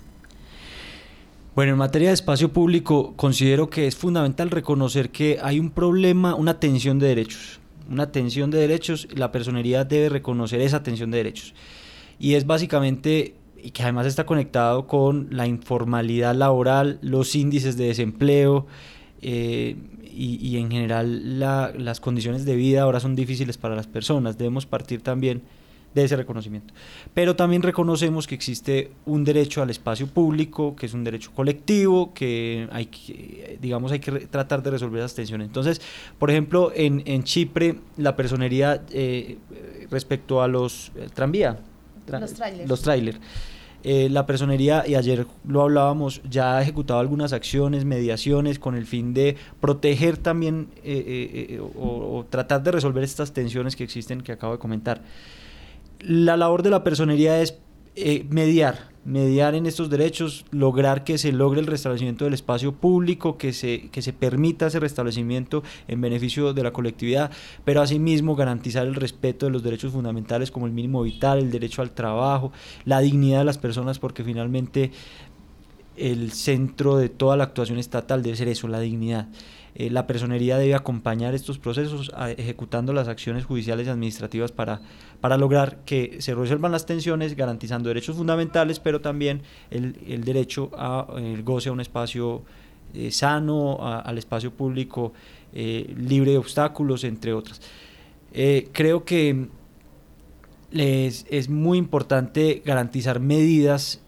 Bueno, 1.55 1.73
en 1.73 1.79
materia 1.79 2.09
de 2.09 2.15
espacio 2.15 2.53
público 2.53 3.15
considero 3.17 3.69
que 3.69 3.87
es 3.87 3.97
fundamental 3.97 4.51
reconocer 4.51 5.11
que 5.11 5.39
hay 5.43 5.59
un 5.59 5.71
problema, 5.71 6.35
una 6.35 6.61
tensión 6.61 6.99
de 6.99 7.09
derechos. 7.09 7.61
Una 7.91 8.13
tensión 8.13 8.51
de 8.51 8.59
derechos, 8.59 9.09
la 9.17 9.33
personería 9.33 9.85
debe 9.85 10.11
reconocer 10.11 10.61
esa 10.61 10.83
tensión 10.83 11.11
de 11.11 11.19
derechos. 11.19 11.55
Y 12.21 12.35
es 12.35 12.47
básicamente 12.47 13.35
y 13.61 13.71
que 13.71 13.83
además 13.83 14.07
está 14.07 14.25
conectado 14.25 14.87
con 14.87 15.29
la 15.31 15.47
informalidad 15.47 16.35
laboral, 16.35 16.99
los 17.03 17.35
índices 17.35 17.77
de 17.77 17.87
desempleo 17.87 18.67
eh, 19.21 19.77
y, 20.19 20.57
en 20.57 20.71
general 20.71 21.39
las 21.39 22.01
condiciones 22.01 22.45
de 22.45 22.57
vida 22.57 22.83
ahora 22.83 23.01
son 23.01 23.15
difíciles 23.15 23.57
para 23.57 23.77
las 23.77 23.87
personas. 23.87 24.37
Debemos 24.37 24.67
partir 24.67 25.01
también 25.01 25.43
de 25.95 26.05
ese 26.05 26.17
reconocimiento. 26.17 26.75
Pero 27.15 27.37
también 27.37 27.63
reconocemos 27.63 28.27
que 28.27 28.35
existe 28.35 28.91
un 29.07 29.25
derecho 29.25 29.63
al 29.63 29.71
espacio 29.71 30.07
público, 30.07 30.77
que 30.77 30.87
es 30.87 30.95
un 30.95 31.05
derecho 31.05 31.33
colectivo, 31.35 32.13
que 32.13 32.69
hay 32.73 32.87
que, 32.87 33.59
digamos, 33.61 33.93
hay 33.93 34.01
que 34.01 34.13
tratar 34.27 34.63
de 34.63 34.71
resolver 34.71 35.01
esas 35.01 35.15
tensiones. 35.15 35.47
Entonces, 35.47 35.81
por 36.19 36.31
ejemplo, 36.31 36.73
en, 36.75 37.03
en 37.07 37.23
Chipre, 37.25 37.77
la 37.97 38.17
personería 38.17 38.85
eh, 38.91 39.39
respecto 39.91 40.43
a 40.43 40.49
los 40.49 40.93
eh, 40.97 41.09
tranvía, 41.15 41.59
los 42.07 42.35
trailers. 42.35 42.69
Los 42.69 42.83
trailers 42.83 43.21
eh, 43.85 44.09
la 44.11 44.27
personería, 44.27 44.85
y 44.87 44.95
ayer 44.95 45.27
lo 45.47 45.63
hablábamos, 45.63 46.21
ya 46.29 46.57
ha 46.57 46.63
ejecutado 46.63 47.01
algunas 47.01 47.33
acciones, 47.33 47.85
mediaciones, 47.85 48.59
con 48.59 48.75
el 48.75 48.87
fin 48.87 49.15
de 49.15 49.37
proteger 49.61 50.17
también 50.17 50.69
o, 51.77 52.25
tratar 52.29 52.63
de 52.63 52.73
resolver 52.73 53.05
estas 53.05 53.33
tensiones 53.33 53.77
que 53.77 53.85
existen 53.85 54.21
que 54.21 54.33
acabo 54.33 54.55
de 54.55 54.59
comentar. 54.59 55.03
La 56.01 56.37
labor 56.37 56.63
de 56.63 56.71
la 56.71 56.85
personería 56.85 57.41
es 57.41 57.59
eh, 58.01 58.27
mediar, 58.31 58.91
mediar 59.05 59.55
en 59.55 59.67
estos 59.67 59.91
derechos, 59.91 60.45
lograr 60.51 61.03
que 61.03 61.19
se 61.19 61.33
logre 61.33 61.61
el 61.61 61.67
restablecimiento 61.67 62.25
del 62.25 62.35
espacio 62.35 62.73
público, 62.73 63.39
que 63.39 63.53
se, 63.53 63.89
que 63.91 64.03
se 64.03 64.13
permita 64.13 64.69
ese 64.69 64.79
restablecimiento 64.79 65.63
en 65.89 66.01
beneficio 66.01 66.53
de 66.53 66.63
la 66.63 66.73
colectividad, 66.73 67.33
pero 67.65 67.81
asimismo 67.81 68.37
garantizar 68.37 68.87
el 68.87 68.95
respeto 68.95 69.47
de 69.47 69.53
los 69.53 69.63
derechos 69.63 69.93
fundamentales 69.93 70.51
como 70.51 70.67
el 70.67 70.73
mínimo 70.73 71.03
vital, 71.03 71.39
el 71.39 71.51
derecho 71.51 71.83
al 71.83 71.91
trabajo, 71.91 72.53
la 72.85 73.01
dignidad 73.01 73.41
de 73.41 73.47
las 73.47 73.59
personas, 73.59 73.99
porque 73.99 74.23
finalmente 74.23 74.93
el 75.97 76.31
centro 76.31 76.97
de 76.97 77.09
toda 77.09 77.37
la 77.37 77.45
actuación 77.45 77.79
estatal 77.79 78.23
debe 78.23 78.37
ser 78.37 78.49
eso, 78.49 78.69
la 78.69 78.79
dignidad. 78.79 79.27
Eh, 79.79 79.91
la 79.91 80.09
personería 80.09 80.59
debe 80.59 80.75
acompañar 80.75 81.37
estos 81.37 81.61
procesos 81.61 82.11
ejecutando 82.37 82.93
las 82.93 83.07
acciones 83.07 83.45
judiciales 83.45 83.87
y 83.87 83.91
administrativas 83.91 84.51
para, 84.51 84.81
para 85.21 85.37
lograr 85.37 85.85
que 85.85 86.17
se 86.21 86.35
resuelvan 86.35 86.73
las 86.73 86.85
tensiones, 86.85 87.37
garantizando 87.37 87.89
derechos 87.89 88.17
fundamentales, 88.17 88.81
pero 88.81 89.01
también 89.01 89.43
el, 89.71 90.25
derecho 90.25 90.73
a 90.77 91.07
el 91.17 91.45
goce 91.45 91.69
a 91.69 91.73
un 91.73 91.81
espacio 91.81 92.43
eh, 92.93 93.13
sano, 93.13 93.79
al 93.81 94.19
espacio 94.19 94.53
público 94.53 95.13
eh, 95.53 95.95
libre 95.97 96.33
de 96.33 96.39
obstáculos, 96.39 97.05
entre 97.05 97.33
otras. 97.33 97.61
creo 98.73 99.05
que 99.05 99.47
les, 100.73 101.25
es 101.31 101.49
muy 101.49 101.79
importante 101.79 102.63
garantizar 102.65 103.21
medidas 103.21 104.01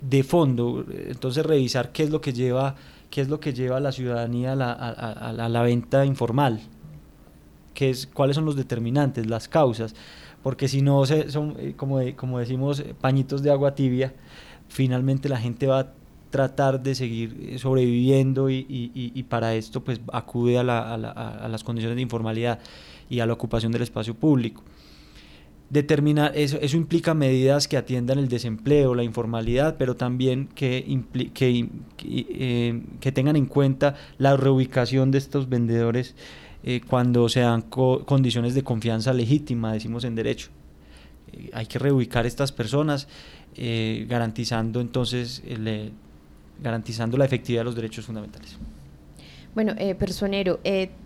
de 0.00 0.22
fondo, 0.22 0.86
entonces 1.08 1.44
revisar 1.44 1.90
qué 1.90 2.04
es 2.04 2.10
lo 2.10 2.20
que 2.20 2.32
lleva 2.32 2.76
qué 3.10 3.20
es 3.20 3.28
lo 3.28 3.40
que 3.40 3.52
lleva 3.52 3.76
a 3.78 3.80
la 3.80 3.92
ciudadanía 3.92 4.52
a 4.52 5.48
la, 5.48 5.62
venta 5.62 6.04
informal, 6.04 6.60
¿Qué 7.74 7.90
es, 7.90 8.06
cuáles 8.06 8.36
son 8.36 8.44
los 8.44 8.56
determinantes, 8.56 9.26
las 9.26 9.48
causas, 9.48 9.94
porque 10.42 10.68
si 10.68 10.82
no 10.82 11.04
son, 11.06 11.56
eh, 11.58 11.74
como, 11.76 11.98
como 12.16 12.38
decimos, 12.38 12.82
pañitos 13.00 13.42
de 13.42 13.50
agua 13.50 13.74
tibia, 13.74 14.14
finalmente 14.68 15.28
la 15.28 15.38
gente 15.38 15.66
va 15.66 15.80
a 15.80 15.92
tratar 16.30 16.82
de 16.82 16.94
seguir 16.94 17.48
eh, 17.50 17.58
sobreviviendo 17.58 18.48
y, 18.50 19.26
para 19.28 19.54
esto 19.54 19.82
pues 19.82 20.00
acude 20.12 20.58
a, 20.58 20.60
a 20.62 21.48
las 21.48 21.64
condiciones 21.64 21.96
de 21.96 22.02
informalidad 22.02 22.58
y 23.08 23.20
a 23.20 23.26
la 23.26 23.32
ocupación 23.32 23.72
del 23.72 23.82
espacio 23.82 24.14
público 24.14 24.62
determinar, 25.70 26.32
eso, 26.34 26.58
implica 26.76 27.14
medidas 27.14 27.68
que 27.68 27.76
atiendan 27.76 28.18
el 28.18 28.28
desempleo, 28.28 28.94
la 28.94 29.04
informalidad, 29.04 29.76
pero 29.78 29.94
también 29.96 30.48
que, 30.48 30.84
eh, 32.04 32.82
tengan 33.14 33.36
en 33.36 33.46
cuenta 33.46 33.94
la 34.18 34.36
reubicación 34.36 35.12
de 35.12 35.18
estos 35.18 35.48
vendedores 35.48 36.16
eh, 36.64 36.80
cuando 36.86 37.28
se 37.28 37.40
dan 37.40 37.62
condiciones 37.62 38.54
de 38.54 38.62
confianza 38.62 39.14
legítima, 39.14 39.72
decimos 39.72 40.04
en 40.04 40.16
derecho. 40.16 40.50
Eh, 41.32 41.50
hay 41.54 41.66
que 41.66 41.78
reubicar 41.78 42.26
estas 42.26 42.52
personas 42.52 43.08
garantizando 44.08 44.80
entonces 44.80 45.42
garantizando 46.62 47.18
la 47.18 47.24
efectividad 47.24 47.62
de 47.62 47.64
los 47.64 47.74
derechos 47.74 48.06
fundamentales. 48.06 48.56
Bueno, 49.54 49.74
personero, 49.98 50.60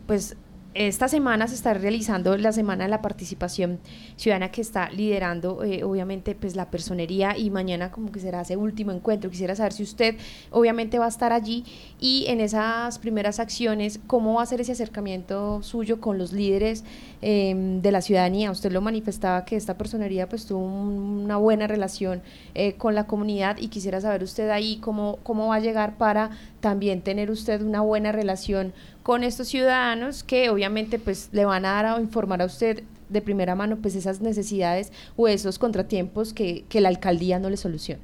pues 0.07 0.37
esta 0.75 1.07
semana 1.07 1.47
se 1.47 1.55
está 1.55 1.73
realizando 1.73 2.37
la 2.37 2.53
semana 2.53 2.85
de 2.85 2.91
la 2.91 3.01
participación 3.01 3.79
ciudadana 4.17 4.51
que 4.51 4.61
está 4.61 4.91
liderando 4.91 5.63
eh, 5.63 5.85
obviamente 5.85 6.35
pues 6.35 6.57
la 6.57 6.69
personería 6.69 7.39
y 7.39 7.51
mañana 7.51 7.93
como 7.93 8.11
que 8.11 8.19
será 8.19 8.41
ese 8.41 8.57
último 8.57 8.91
encuentro. 8.91 9.31
Quisiera 9.31 9.55
saber 9.55 9.73
si 9.73 9.85
usted 9.85 10.17
obviamente 10.51 10.99
va 10.99 11.05
a 11.05 11.09
estar 11.09 11.33
allí 11.33 11.65
y 12.01 12.25
en 12.27 12.41
esas 12.41 12.99
primeras 12.99 13.39
acciones, 13.39 14.01
cómo 14.09 14.35
va 14.35 14.43
a 14.43 14.47
ser 14.47 14.61
ese 14.61 14.73
acercamiento 14.73 15.63
suyo 15.63 16.01
con 16.01 16.19
los 16.19 16.33
líderes 16.33 16.85
em, 17.23 17.81
de 17.81 17.93
la 17.93 18.01
ciudadanía. 18.01 18.51
Usted 18.51 18.73
lo 18.73 18.81
manifestaba 18.81 19.45
que 19.45 19.55
esta 19.55 19.79
personería 19.79 20.29
pues 20.29 20.47
tuvo 20.47 20.65
una 20.65 21.37
buena 21.37 21.69
relación 21.69 22.21
eh, 22.55 22.75
con 22.75 22.97
la 22.97 23.07
comunidad 23.07 23.59
y 23.59 23.69
quisiera 23.69 24.01
saber 24.01 24.25
usted 24.25 24.51
ahí 24.51 24.79
cómo, 24.79 25.19
cómo 25.23 25.49
va 25.49 25.57
a 25.57 25.61
llegar 25.61 25.97
para 25.99 26.31
también 26.61 27.03
tener 27.03 27.31
usted 27.31 27.63
una 27.63 27.81
buena 27.81 28.11
relación 28.11 28.73
con 29.05 29.23
estos 29.23 29.49
ciudadanos 29.49 30.25
que 30.25 30.49
obviamente 30.49 30.64
pues 30.99 31.29
le 31.33 31.45
van 31.45 31.65
a 31.65 31.73
dar 31.73 31.87
a 31.87 32.01
informar 32.01 32.43
a 32.43 32.47
usted 32.47 32.83
de 33.09 33.21
primera 33.21 33.55
mano 33.55 33.77
pues 33.77 33.95
esas 33.95 34.21
necesidades 34.21 34.93
o 35.17 35.29
esos 35.29 35.59
contratiempos 35.59 36.33
que, 36.33 36.65
la 36.73 36.89
alcaldía 36.89 37.39
no 37.39 37.51
le 37.51 37.57
soluciona. 37.57 38.03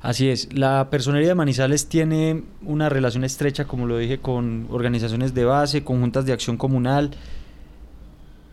Así 0.00 0.28
es, 0.28 0.52
la 0.52 0.90
personería 0.90 1.28
de 1.28 1.34
Manizales 1.34 1.88
tiene 1.88 2.44
una 2.62 2.88
relación 2.88 3.24
estrecha, 3.24 3.64
como 3.64 3.86
lo 3.86 3.98
dije, 3.98 4.18
con 4.18 4.68
organizaciones 4.70 5.34
de 5.34 5.44
base, 5.44 5.82
con 5.82 6.00
juntas 6.00 6.24
de 6.24 6.32
acción 6.32 6.56
comunal 6.56 7.10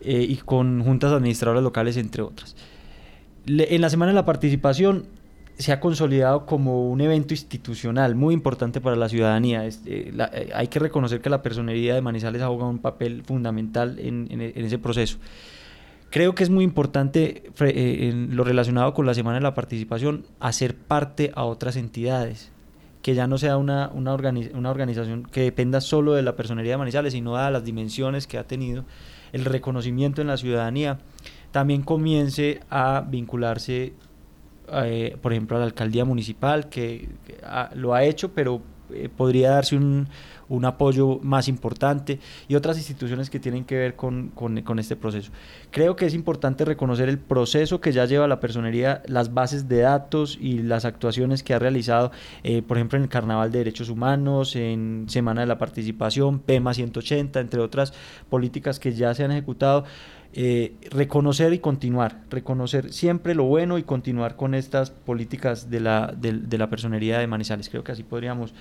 eh, 0.00 0.26
y 0.28 0.36
con 0.36 0.82
juntas 0.82 1.12
administradoras 1.12 1.62
locales, 1.62 1.96
entre 1.96 2.22
otras. 2.22 2.56
en 3.46 3.80
la 3.80 3.90
semana 3.90 4.10
de 4.10 4.16
la 4.16 4.24
participación 4.24 5.06
se 5.58 5.72
ha 5.72 5.80
consolidado 5.80 6.44
como 6.44 6.90
un 6.90 7.00
evento 7.00 7.32
institucional 7.32 8.14
muy 8.14 8.34
importante 8.34 8.80
para 8.80 8.96
la 8.96 9.08
ciudadanía. 9.08 9.66
Eh, 9.66 9.72
eh, 9.86 10.50
hay 10.54 10.68
que 10.68 10.78
reconocer 10.78 11.20
que 11.20 11.30
la 11.30 11.42
personería 11.42 11.94
de 11.94 12.02
Manizales 12.02 12.42
ha 12.42 12.48
jugado 12.48 12.70
un 12.70 12.78
papel 12.78 13.22
fundamental 13.24 13.98
en, 13.98 14.40
ese 14.40 14.78
proceso. 14.78 15.18
Creo 16.10 16.34
que 16.34 16.42
es 16.42 16.50
muy 16.50 16.62
importante 16.62 17.50
eh, 17.60 18.08
en 18.08 18.36
lo 18.36 18.44
relacionado 18.44 18.92
con 18.92 19.06
la 19.06 19.14
Semana 19.14 19.36
de 19.36 19.42
la 19.42 19.54
Participación 19.54 20.26
hacer 20.40 20.76
parte 20.76 21.32
a 21.34 21.44
otras 21.44 21.76
entidades, 21.76 22.52
que 23.00 23.14
ya 23.14 23.26
no 23.26 23.38
sea 23.38 23.56
una, 23.56 23.90
una, 23.94 24.14
una 24.14 24.70
organización 24.70 25.24
que 25.24 25.40
dependa 25.40 25.80
solo 25.80 26.12
de 26.12 26.22
la 26.22 26.36
personería 26.36 26.72
de 26.72 26.78
Manizales, 26.78 27.14
sino 27.14 27.36
a 27.36 27.50
las 27.50 27.64
dimensiones 27.64 28.26
que 28.26 28.36
ha 28.36 28.44
tenido, 28.44 28.84
el 29.32 29.44
reconocimiento 29.46 30.20
en 30.20 30.28
la 30.28 30.36
ciudadanía, 30.36 30.98
también 31.50 31.82
comience 31.82 32.60
a 32.68 33.04
vincularse 33.08 33.94
eh, 34.72 35.16
por 35.20 35.32
ejemplo, 35.32 35.56
a 35.56 35.60
la 35.60 35.66
alcaldía 35.66 36.04
municipal, 36.04 36.68
que, 36.68 37.08
lo 37.74 37.94
ha 37.94 38.04
hecho, 38.04 38.32
pero 38.32 38.62
eh, 38.92 39.08
podría 39.08 39.50
darse 39.50 39.76
un, 39.76 40.08
un, 40.48 40.64
apoyo 40.64 41.18
más 41.22 41.48
importante 41.48 42.20
y 42.46 42.54
otras 42.54 42.76
instituciones 42.76 43.30
que 43.30 43.40
tienen 43.40 43.64
que 43.64 43.76
ver 43.76 43.96
con, 43.96 44.28
con, 44.28 44.78
este 44.78 44.94
proceso. 44.94 45.32
Creo 45.72 45.96
que 45.96 46.06
es 46.06 46.14
importante 46.14 46.64
reconocer 46.64 47.08
el 47.08 47.18
proceso 47.18 47.80
que 47.80 47.90
ya 47.90 48.04
lleva 48.04 48.28
la 48.28 48.38
personería, 48.38 49.02
las 49.06 49.34
bases 49.34 49.68
de 49.68 49.80
datos 49.80 50.38
y 50.40 50.62
las 50.62 50.84
actuaciones 50.84 51.42
que 51.42 51.54
ha 51.54 51.58
realizado, 51.58 52.12
eh, 52.44 52.62
por 52.62 52.76
ejemplo, 52.76 52.96
en 52.96 53.04
el 53.04 53.08
Carnaval 53.08 53.50
de 53.50 53.58
Derechos 53.58 53.88
Humanos, 53.88 54.54
en 54.54 55.06
Semana 55.08 55.40
de 55.40 55.48
la 55.48 55.58
Participación, 55.58 56.38
PEMA 56.38 56.74
180, 56.74 57.40
entre 57.40 57.60
otras 57.60 57.92
políticas 58.30 58.78
que 58.78 58.92
ya 58.92 59.14
se 59.14 59.24
han 59.24 59.32
ejecutado 59.32 59.84
eh, 60.32 60.74
reconocer 60.90 61.52
y 61.52 61.58
continuar, 61.58 62.20
reconocer 62.28 62.92
siempre 62.92 63.34
lo 63.34 63.44
bueno 63.44 63.78
y 63.78 63.82
continuar 63.84 64.36
con 64.36 64.54
estas 64.54 64.90
políticas 64.90 65.70
de 65.70 65.80
la, 65.80 66.14
de, 66.16 66.58
la 66.58 66.68
personería 66.68 67.18
de 67.18 67.26
Manizales. 67.26 67.68
Creo 67.68 67.82
que 67.82 67.92
así 67.92 68.02
podríamos 68.02 68.52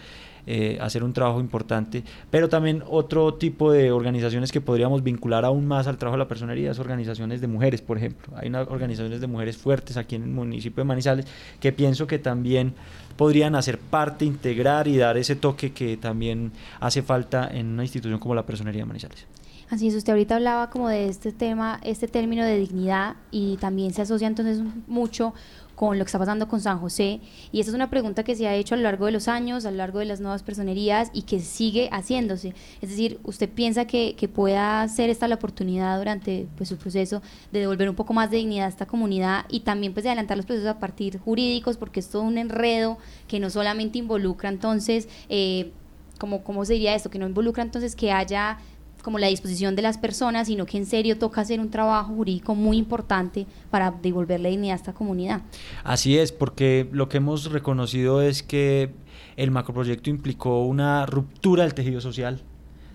eh, 0.47 0.77
hacer 0.79 1.03
un 1.03 1.11
trabajo 1.11 1.39
importante, 1.39 2.03
pero 2.29 2.47
también 2.47 2.83
otro 2.87 3.33
tipo 3.33 3.71
de 3.71 3.91
organizaciones 3.91 4.51
que 4.51 4.61
podríamos 4.61 5.03
vincular 5.03 5.43
aún 5.43 5.67
más 5.67 5.87
al 5.87 5.97
trabajo 5.97 6.17
de 6.17 6.23
la 6.23 6.27
personería 6.27 6.71
es 6.71 6.79
organizaciones 6.79 7.41
de 7.41 7.47
mujeres, 7.47 7.81
por 7.81 7.97
ejemplo. 7.97 8.33
Hay 8.37 8.47
unas 8.47 8.67
organizaciones 8.69 9.19
de 9.19 9.27
mujeres 9.27 9.57
fuertes 9.57 9.97
aquí 9.97 10.15
en 10.15 10.23
el 10.23 10.29
municipio 10.29 10.81
de 10.81 10.87
Manizales 10.87 11.25
que 11.59 11.71
pienso 11.71 12.07
que 12.07 12.19
también 12.19 12.73
podrían 13.17 13.55
hacer 13.55 13.79
parte, 13.79 14.23
integrar 14.23 14.87
y 14.87 14.97
dar 14.97 15.17
ese 15.17 15.35
toque 15.35 15.73
que 15.73 15.97
también 15.97 16.51
hace 16.79 17.01
falta 17.01 17.49
en 17.51 17.67
una 17.67 17.83
institución 17.83 18.19
como 18.19 18.35
la 18.35 18.45
personería 18.45 18.83
de 18.83 18.85
Manizales. 18.85 19.25
Así 19.69 19.87
es, 19.87 19.95
usted 19.95 20.13
ahorita 20.13 20.35
hablaba 20.35 20.69
como 20.69 20.89
de 20.89 21.07
este 21.07 21.31
tema, 21.31 21.79
este 21.83 22.07
término 22.07 22.45
de 22.45 22.59
dignidad 22.59 23.15
y 23.31 23.57
también 23.57 23.93
se 23.93 24.03
asocia 24.03 24.27
entonces 24.27 24.61
mucho 24.85 25.33
con 25.75 25.97
lo 25.97 26.05
que 26.05 26.09
está 26.09 26.19
pasando 26.19 26.47
con 26.47 26.61
San 26.61 26.79
José. 26.79 27.19
Y 27.51 27.59
esa 27.59 27.71
es 27.71 27.75
una 27.75 27.89
pregunta 27.89 28.23
que 28.23 28.35
se 28.35 28.47
ha 28.47 28.55
hecho 28.55 28.75
a 28.75 28.77
lo 28.77 28.83
largo 28.83 29.07
de 29.07 29.11
los 29.11 29.27
años, 29.27 29.65
a 29.65 29.71
lo 29.71 29.77
largo 29.77 29.99
de 29.99 30.05
las 30.05 30.21
nuevas 30.21 30.43
personerías 30.43 31.09
y 31.13 31.23
que 31.23 31.39
sigue 31.39 31.89
haciéndose. 31.91 32.53
Es 32.81 32.89
decir, 32.89 33.19
¿usted 33.23 33.49
piensa 33.49 33.85
que, 33.85 34.15
pueda 34.33 34.87
ser 34.87 35.09
esta 35.09 35.27
la 35.27 35.35
oportunidad 35.35 35.97
durante 35.97 36.47
pues, 36.57 36.69
su 36.69 36.77
proceso 36.77 37.21
de 37.51 37.59
devolver 37.59 37.89
un 37.89 37.95
poco 37.95 38.13
más 38.13 38.31
de 38.31 38.37
dignidad 38.37 38.65
a 38.65 38.69
esta 38.69 38.85
comunidad 38.85 39.45
y 39.49 39.61
también 39.61 39.93
pues, 39.93 40.03
de 40.03 40.09
adelantar 40.09 40.37
los 40.37 40.45
procesos 40.45 40.69
a 40.69 40.79
partir 40.79 41.19
jurídicos? 41.19 41.77
Porque 41.77 41.99
es 41.99 42.09
todo 42.09 42.23
un 42.23 42.37
enredo 42.37 42.97
que 43.27 43.39
no 43.39 43.49
solamente 43.49 43.97
involucra 43.97 44.49
entonces... 44.49 45.07
Eh, 45.29 45.71
como, 46.17 46.45
¿cómo 46.45 46.63
sería 46.63 46.95
esto? 46.95 47.09
Que 47.09 47.19
no 47.19 47.27
involucra 47.27 47.61
entonces 47.61 47.93
que 47.93 48.09
haya 48.09 48.57
como 49.05 49.19
la 49.19 49.27
disposición 49.27 49.75
de 49.75 49.83
las 49.83 49.99
personas, 49.99 50.47
sino 50.47 50.65
que 50.65 50.77
en 50.77 50.87
serio 50.87 51.19
toca 51.19 51.41
hacer 51.41 51.59
un 51.59 51.69
trabajo 51.69 52.15
jurídico 52.15 52.55
muy 52.55 52.77
importante 52.77 53.45
para 53.69 53.91
devolverle 53.91 54.49
dignidad 54.49 54.73
a 54.73 54.77
esta 54.77 54.93
comunidad. 54.93 55.43
Así 55.83 56.17
es, 56.17 56.31
porque 56.31 56.89
lo 56.91 57.07
que 57.07 57.17
hemos 57.17 57.51
reconocido 57.51 58.23
es 58.23 58.41
que 58.41 58.95
el 59.37 59.51
macroproyecto 59.51 60.09
implicó 60.09 60.63
una 60.63 61.05
ruptura 61.05 61.65
del 61.65 61.75
tejido 61.75 62.01
social, 62.01 62.41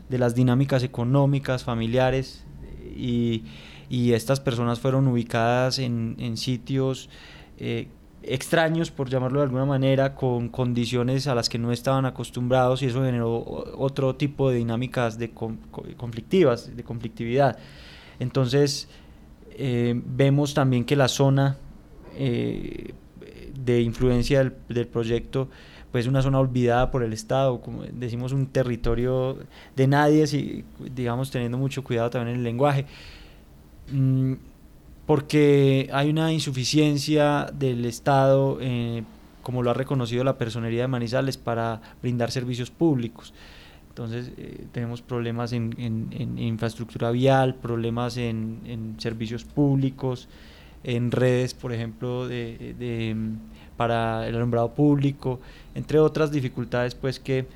de 0.09 0.19
las 0.19 0.35
dinámicas 0.35 0.83
económicas, 0.83 1.63
familiares, 1.63 2.45
y, 2.97 3.45
estas 3.89 4.41
personas 4.41 4.81
fueron 4.81 5.07
ubicadas 5.07 5.79
en, 5.79 6.37
sitios 6.37 7.09
eh, 7.59 7.87
extraños, 8.23 8.91
por 8.91 9.09
llamarlo 9.09 9.41
de 9.41 9.45
alguna 9.45 9.65
manera, 9.65 10.15
con 10.15 10.49
condiciones 10.49 11.27
a 11.27 11.35
las 11.35 11.49
que 11.49 11.59
no 11.59 11.73
estaban 11.73 12.05
acostumbrados 12.05 12.83
y 12.83 12.87
eso 12.87 13.05
generó 13.05 13.39
otro 13.77 14.17
tipo 14.17 14.51
de 14.51 14.57
dinámicas 14.57 15.19
de 15.19 15.31
conflictivas, 15.31 16.77
de 16.77 16.85
conflictividad. 16.85 17.59
Entonces, 18.19 18.89
eh, 19.53 20.01
vemos 20.05 20.55
también 20.55 20.85
que 20.85 20.97
la 20.97 21.09
zona 21.09 21.57
eh, 22.17 22.93
de 23.55 23.81
influencia 23.81 24.53
del, 24.69 24.87
proyecto 24.87 25.49
pues 25.93 26.07
una 26.07 26.23
zona 26.23 26.39
olvidada 26.39 26.91
por 26.91 27.03
el 27.03 27.13
Estado, 27.13 27.61
como 27.61 27.83
decimos 27.83 28.33
un 28.33 28.47
territorio 28.47 29.39
de 29.75 29.87
nadie, 29.89 30.27
si, 30.27 30.65
digamos 30.95 31.31
teniendo 31.31 31.59
mucho 31.59 31.83
cuidado 31.83 32.11
también 32.11 32.35
en 32.35 32.39
el 32.39 32.45
lenguaje. 32.45 32.87
Mm, 33.91 34.35
porque 35.11 35.91
hay 35.93 36.09
una 36.09 36.33
insuficiencia 36.33 37.51
del 37.53 37.85
Estado, 37.85 38.59
eh, 38.61 39.03
como 39.43 39.65
lo 39.65 39.73
ha 39.73 39.75
reconocido 39.75 40.23
la 40.23 40.39
personería 40.39 40.83
de 40.83 40.87
Manizales, 40.87 41.37
para 41.37 41.83
brindar 42.01 42.31
servicios 42.31 42.71
públicos. 42.71 43.35
Entonces 43.89 44.31
eh, 44.37 44.67
tenemos 44.71 45.03
problemas 45.03 45.53
en, 45.53 45.75
infraestructura 46.39 47.11
vial, 47.11 47.57
problemas 47.57 48.19
en, 48.19 48.95
servicios 48.99 49.43
públicos, 49.43 50.29
en 50.85 51.11
redes, 51.11 51.55
por 51.55 51.73
ejemplo, 51.73 52.29
de, 52.29 53.17
para 53.77 54.29
el 54.29 54.37
alumbrado 54.37 54.75
público, 54.75 55.41
entre 55.75 55.99
otras 55.99 56.31
dificultades 56.31 56.95
pues 56.95 57.19
que 57.19 57.49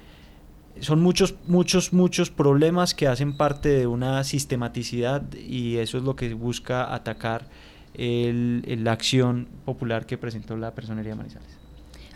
son 0.80 1.00
muchos, 1.00 1.34
muchos, 1.46 1.92
muchos 1.92 2.30
problemas 2.30 2.94
que 2.94 3.06
hacen 3.06 3.36
parte 3.36 3.68
de 3.68 3.86
una 3.86 4.24
sistematicidad 4.24 5.22
y 5.34 5.76
eso 5.76 5.98
es 5.98 6.04
lo 6.04 6.16
que 6.16 6.34
busca 6.34 6.94
atacar 6.94 7.48
la 7.96 8.92
acción 8.92 9.46
popular 9.64 10.04
que 10.06 10.18
presentó 10.18 10.56
la 10.56 10.74
personería 10.74 11.14
Manizales. 11.14 11.63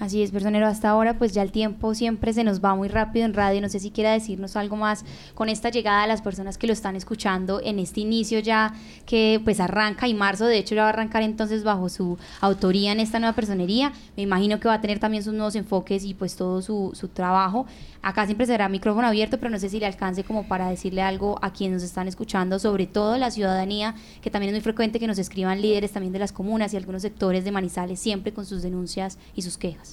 Así 0.01 0.23
es, 0.23 0.31
personero, 0.31 0.69
hasta 0.69 0.91
ahora 0.91 1.19
pues 1.19 1.33
ya 1.33 1.43
el 1.43 1.51
tiempo 1.51 1.93
siempre 1.93 2.33
se 2.33 2.45
nos 2.45 2.63
va 2.65 2.77
muy 2.77 2.87
rápido 2.87 3.25
en 3.25 3.35
radio. 3.35 3.61
No 3.61 3.69
sé 3.69 3.81
si 3.81 3.91
quiera 3.91 4.13
decirnos 4.13 4.55
algo 4.55 4.77
más 4.77 5.05
con 5.35 5.49
esta 5.49 5.71
llegada 5.71 6.03
de 6.03 6.09
las 6.09 6.23
personas 6.23 6.57
que 6.57 6.69
lo 6.69 6.73
están 6.73 6.95
escuchando 6.95 7.61
en 7.63 7.81
este 7.81 8.01
inicio 8.01 8.39
ya 8.39 8.75
que 9.07 9.41
pues 9.43 9.59
arranca 9.59 10.07
y 10.07 10.15
marzo 10.15 10.47
de 10.47 10.59
hecho 10.59 10.77
ya 10.77 10.83
va 10.83 10.89
a 10.89 10.93
arrancar 10.93 11.23
entonces 11.23 11.65
bajo 11.65 11.89
su 11.89 12.17
autoría 12.41 12.93
en 12.93 13.01
esta 13.01 13.19
nueva 13.19 13.35
personería. 13.35 13.93
Me 14.17 14.23
imagino 14.23 14.61
que 14.61 14.69
va 14.69 14.75
a 14.75 14.81
tener 14.81 15.01
también 15.01 15.25
sus 15.25 15.35
nuevos 15.35 15.57
enfoques 15.57 16.05
y 16.05 16.15
pues 16.15 16.37
todo 16.37 16.63
su, 16.63 16.93
su 16.95 17.09
trabajo. 17.09 17.67
Acá 18.01 18.27
siempre 18.27 18.47
será 18.47 18.69
micrófono 18.69 19.09
abierto, 19.09 19.39
pero 19.39 19.51
no 19.51 19.59
sé 19.59 19.69
si 19.69 19.81
le 19.81 19.87
alcance 19.87 20.23
como 20.23 20.47
para 20.47 20.71
decirle 20.71 21.03
algo 21.03 21.39
a 21.43 21.53
quienes 21.53 21.83
nos 21.83 21.83
están 21.83 22.07
escuchando, 22.07 22.61
sobre 22.61 22.87
todo 22.87 23.19
la 23.19 23.33
ciudadanía, 23.33 23.97
que 24.23 24.31
también 24.31 24.51
es 24.51 24.55
muy 24.55 24.63
frecuente 24.63 25.01
que 25.01 25.09
nos 25.09 25.19
escriban 25.19 25.61
líderes 25.61 25.91
también 25.91 26.13
de 26.13 26.21
las 26.21 26.33
comunas 26.33 26.73
y 26.73 26.77
algunos 26.77 27.03
sectores 27.03 27.45
de 27.45 27.51
Manizales, 27.51 27.99
siempre 27.99 28.33
con 28.33 28.47
sus 28.47 28.63
denuncias 28.63 29.19
y 29.35 29.43
sus 29.43 29.59
quejas. 29.59 29.88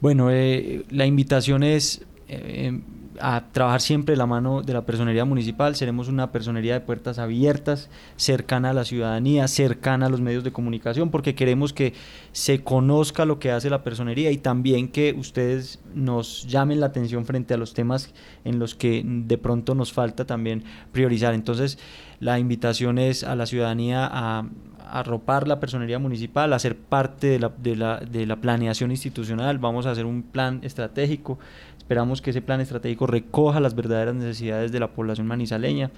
Bueno, 0.00 0.30
eh, 0.30 0.84
la 0.90 1.04
invitación 1.04 1.62
es 1.62 2.06
eh, 2.28 2.80
a 3.20 3.52
trabajar 3.52 3.82
siempre 3.82 4.14
de 4.14 4.16
la 4.16 4.26
mano 4.26 4.62
de 4.62 4.72
la 4.72 4.86
personería 4.86 5.26
municipal. 5.26 5.76
Seremos 5.76 6.08
una 6.08 6.32
personería 6.32 6.72
de 6.72 6.80
puertas 6.80 7.18
abiertas, 7.18 7.90
cercana 8.16 8.70
a 8.70 8.72
la 8.72 8.84
ciudadanía, 8.84 9.46
cercana 9.46 10.06
a 10.06 10.08
los 10.08 10.22
medios 10.22 10.42
de 10.42 10.52
comunicación, 10.52 11.10
porque 11.10 11.34
queremos 11.34 11.74
que 11.74 11.92
se 12.32 12.64
conozca 12.64 13.26
lo 13.26 13.38
que 13.38 13.50
hace 13.50 13.68
la 13.68 13.84
personería 13.84 14.30
y 14.30 14.38
también 14.38 14.88
que 14.88 15.14
ustedes 15.18 15.80
nos 15.94 16.46
llamen 16.46 16.80
la 16.80 16.86
atención 16.86 17.26
frente 17.26 17.52
a 17.52 17.58
los 17.58 17.74
temas 17.74 18.14
en 18.44 18.58
los 18.58 18.74
que 18.74 19.02
de 19.04 19.36
pronto 19.36 19.74
nos 19.74 19.92
falta 19.92 20.24
también 20.24 20.64
priorizar. 20.92 21.34
Entonces, 21.34 21.78
la 22.20 22.38
invitación 22.38 22.98
es 22.98 23.22
a 23.22 23.36
la 23.36 23.44
ciudadanía 23.44 24.08
a 24.10 24.48
arropar 24.88 25.48
la 25.48 25.60
personería 25.60 25.98
municipal, 25.98 26.52
a 26.52 26.58
ser 26.58 26.76
parte 26.76 27.26
de 27.26 27.38
la, 27.38 27.48
de, 27.48 27.76
la, 27.76 27.98
de 27.98 28.26
la 28.26 28.36
planeación 28.36 28.90
institucional, 28.90 29.58
vamos 29.58 29.86
a 29.86 29.90
hacer 29.90 30.06
un 30.06 30.22
plan 30.22 30.60
estratégico, 30.62 31.38
esperamos 31.78 32.22
que 32.22 32.30
ese 32.30 32.42
plan 32.42 32.60
estratégico 32.60 33.06
recoja 33.06 33.60
las 33.60 33.74
verdaderas 33.74 34.14
necesidades 34.14 34.72
de 34.72 34.80
la 34.80 34.92
población 34.92 35.26
manizaleña 35.26 35.90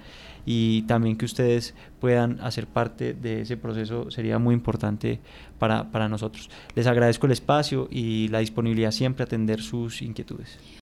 y 0.45 0.81
también 0.83 1.17
que 1.17 1.25
ustedes 1.25 1.75
puedan 1.99 2.39
hacer 2.41 2.67
parte 2.67 3.13
de 3.13 3.41
ese 3.41 3.57
proceso 3.57 4.11
sería 4.11 4.39
muy 4.39 4.53
importante 4.55 5.19
para, 5.59 5.91
para 5.91 6.09
nosotros. 6.09 6.49
Les 6.75 6.87
agradezco 6.87 7.27
el 7.27 7.31
espacio 7.31 7.87
y 7.91 8.27
la 8.29 8.39
disponibilidad 8.39 8.91
siempre 8.91 9.23
a 9.23 9.25
atender 9.25 9.61
sus 9.61 10.01
inquietudes. 10.01 10.57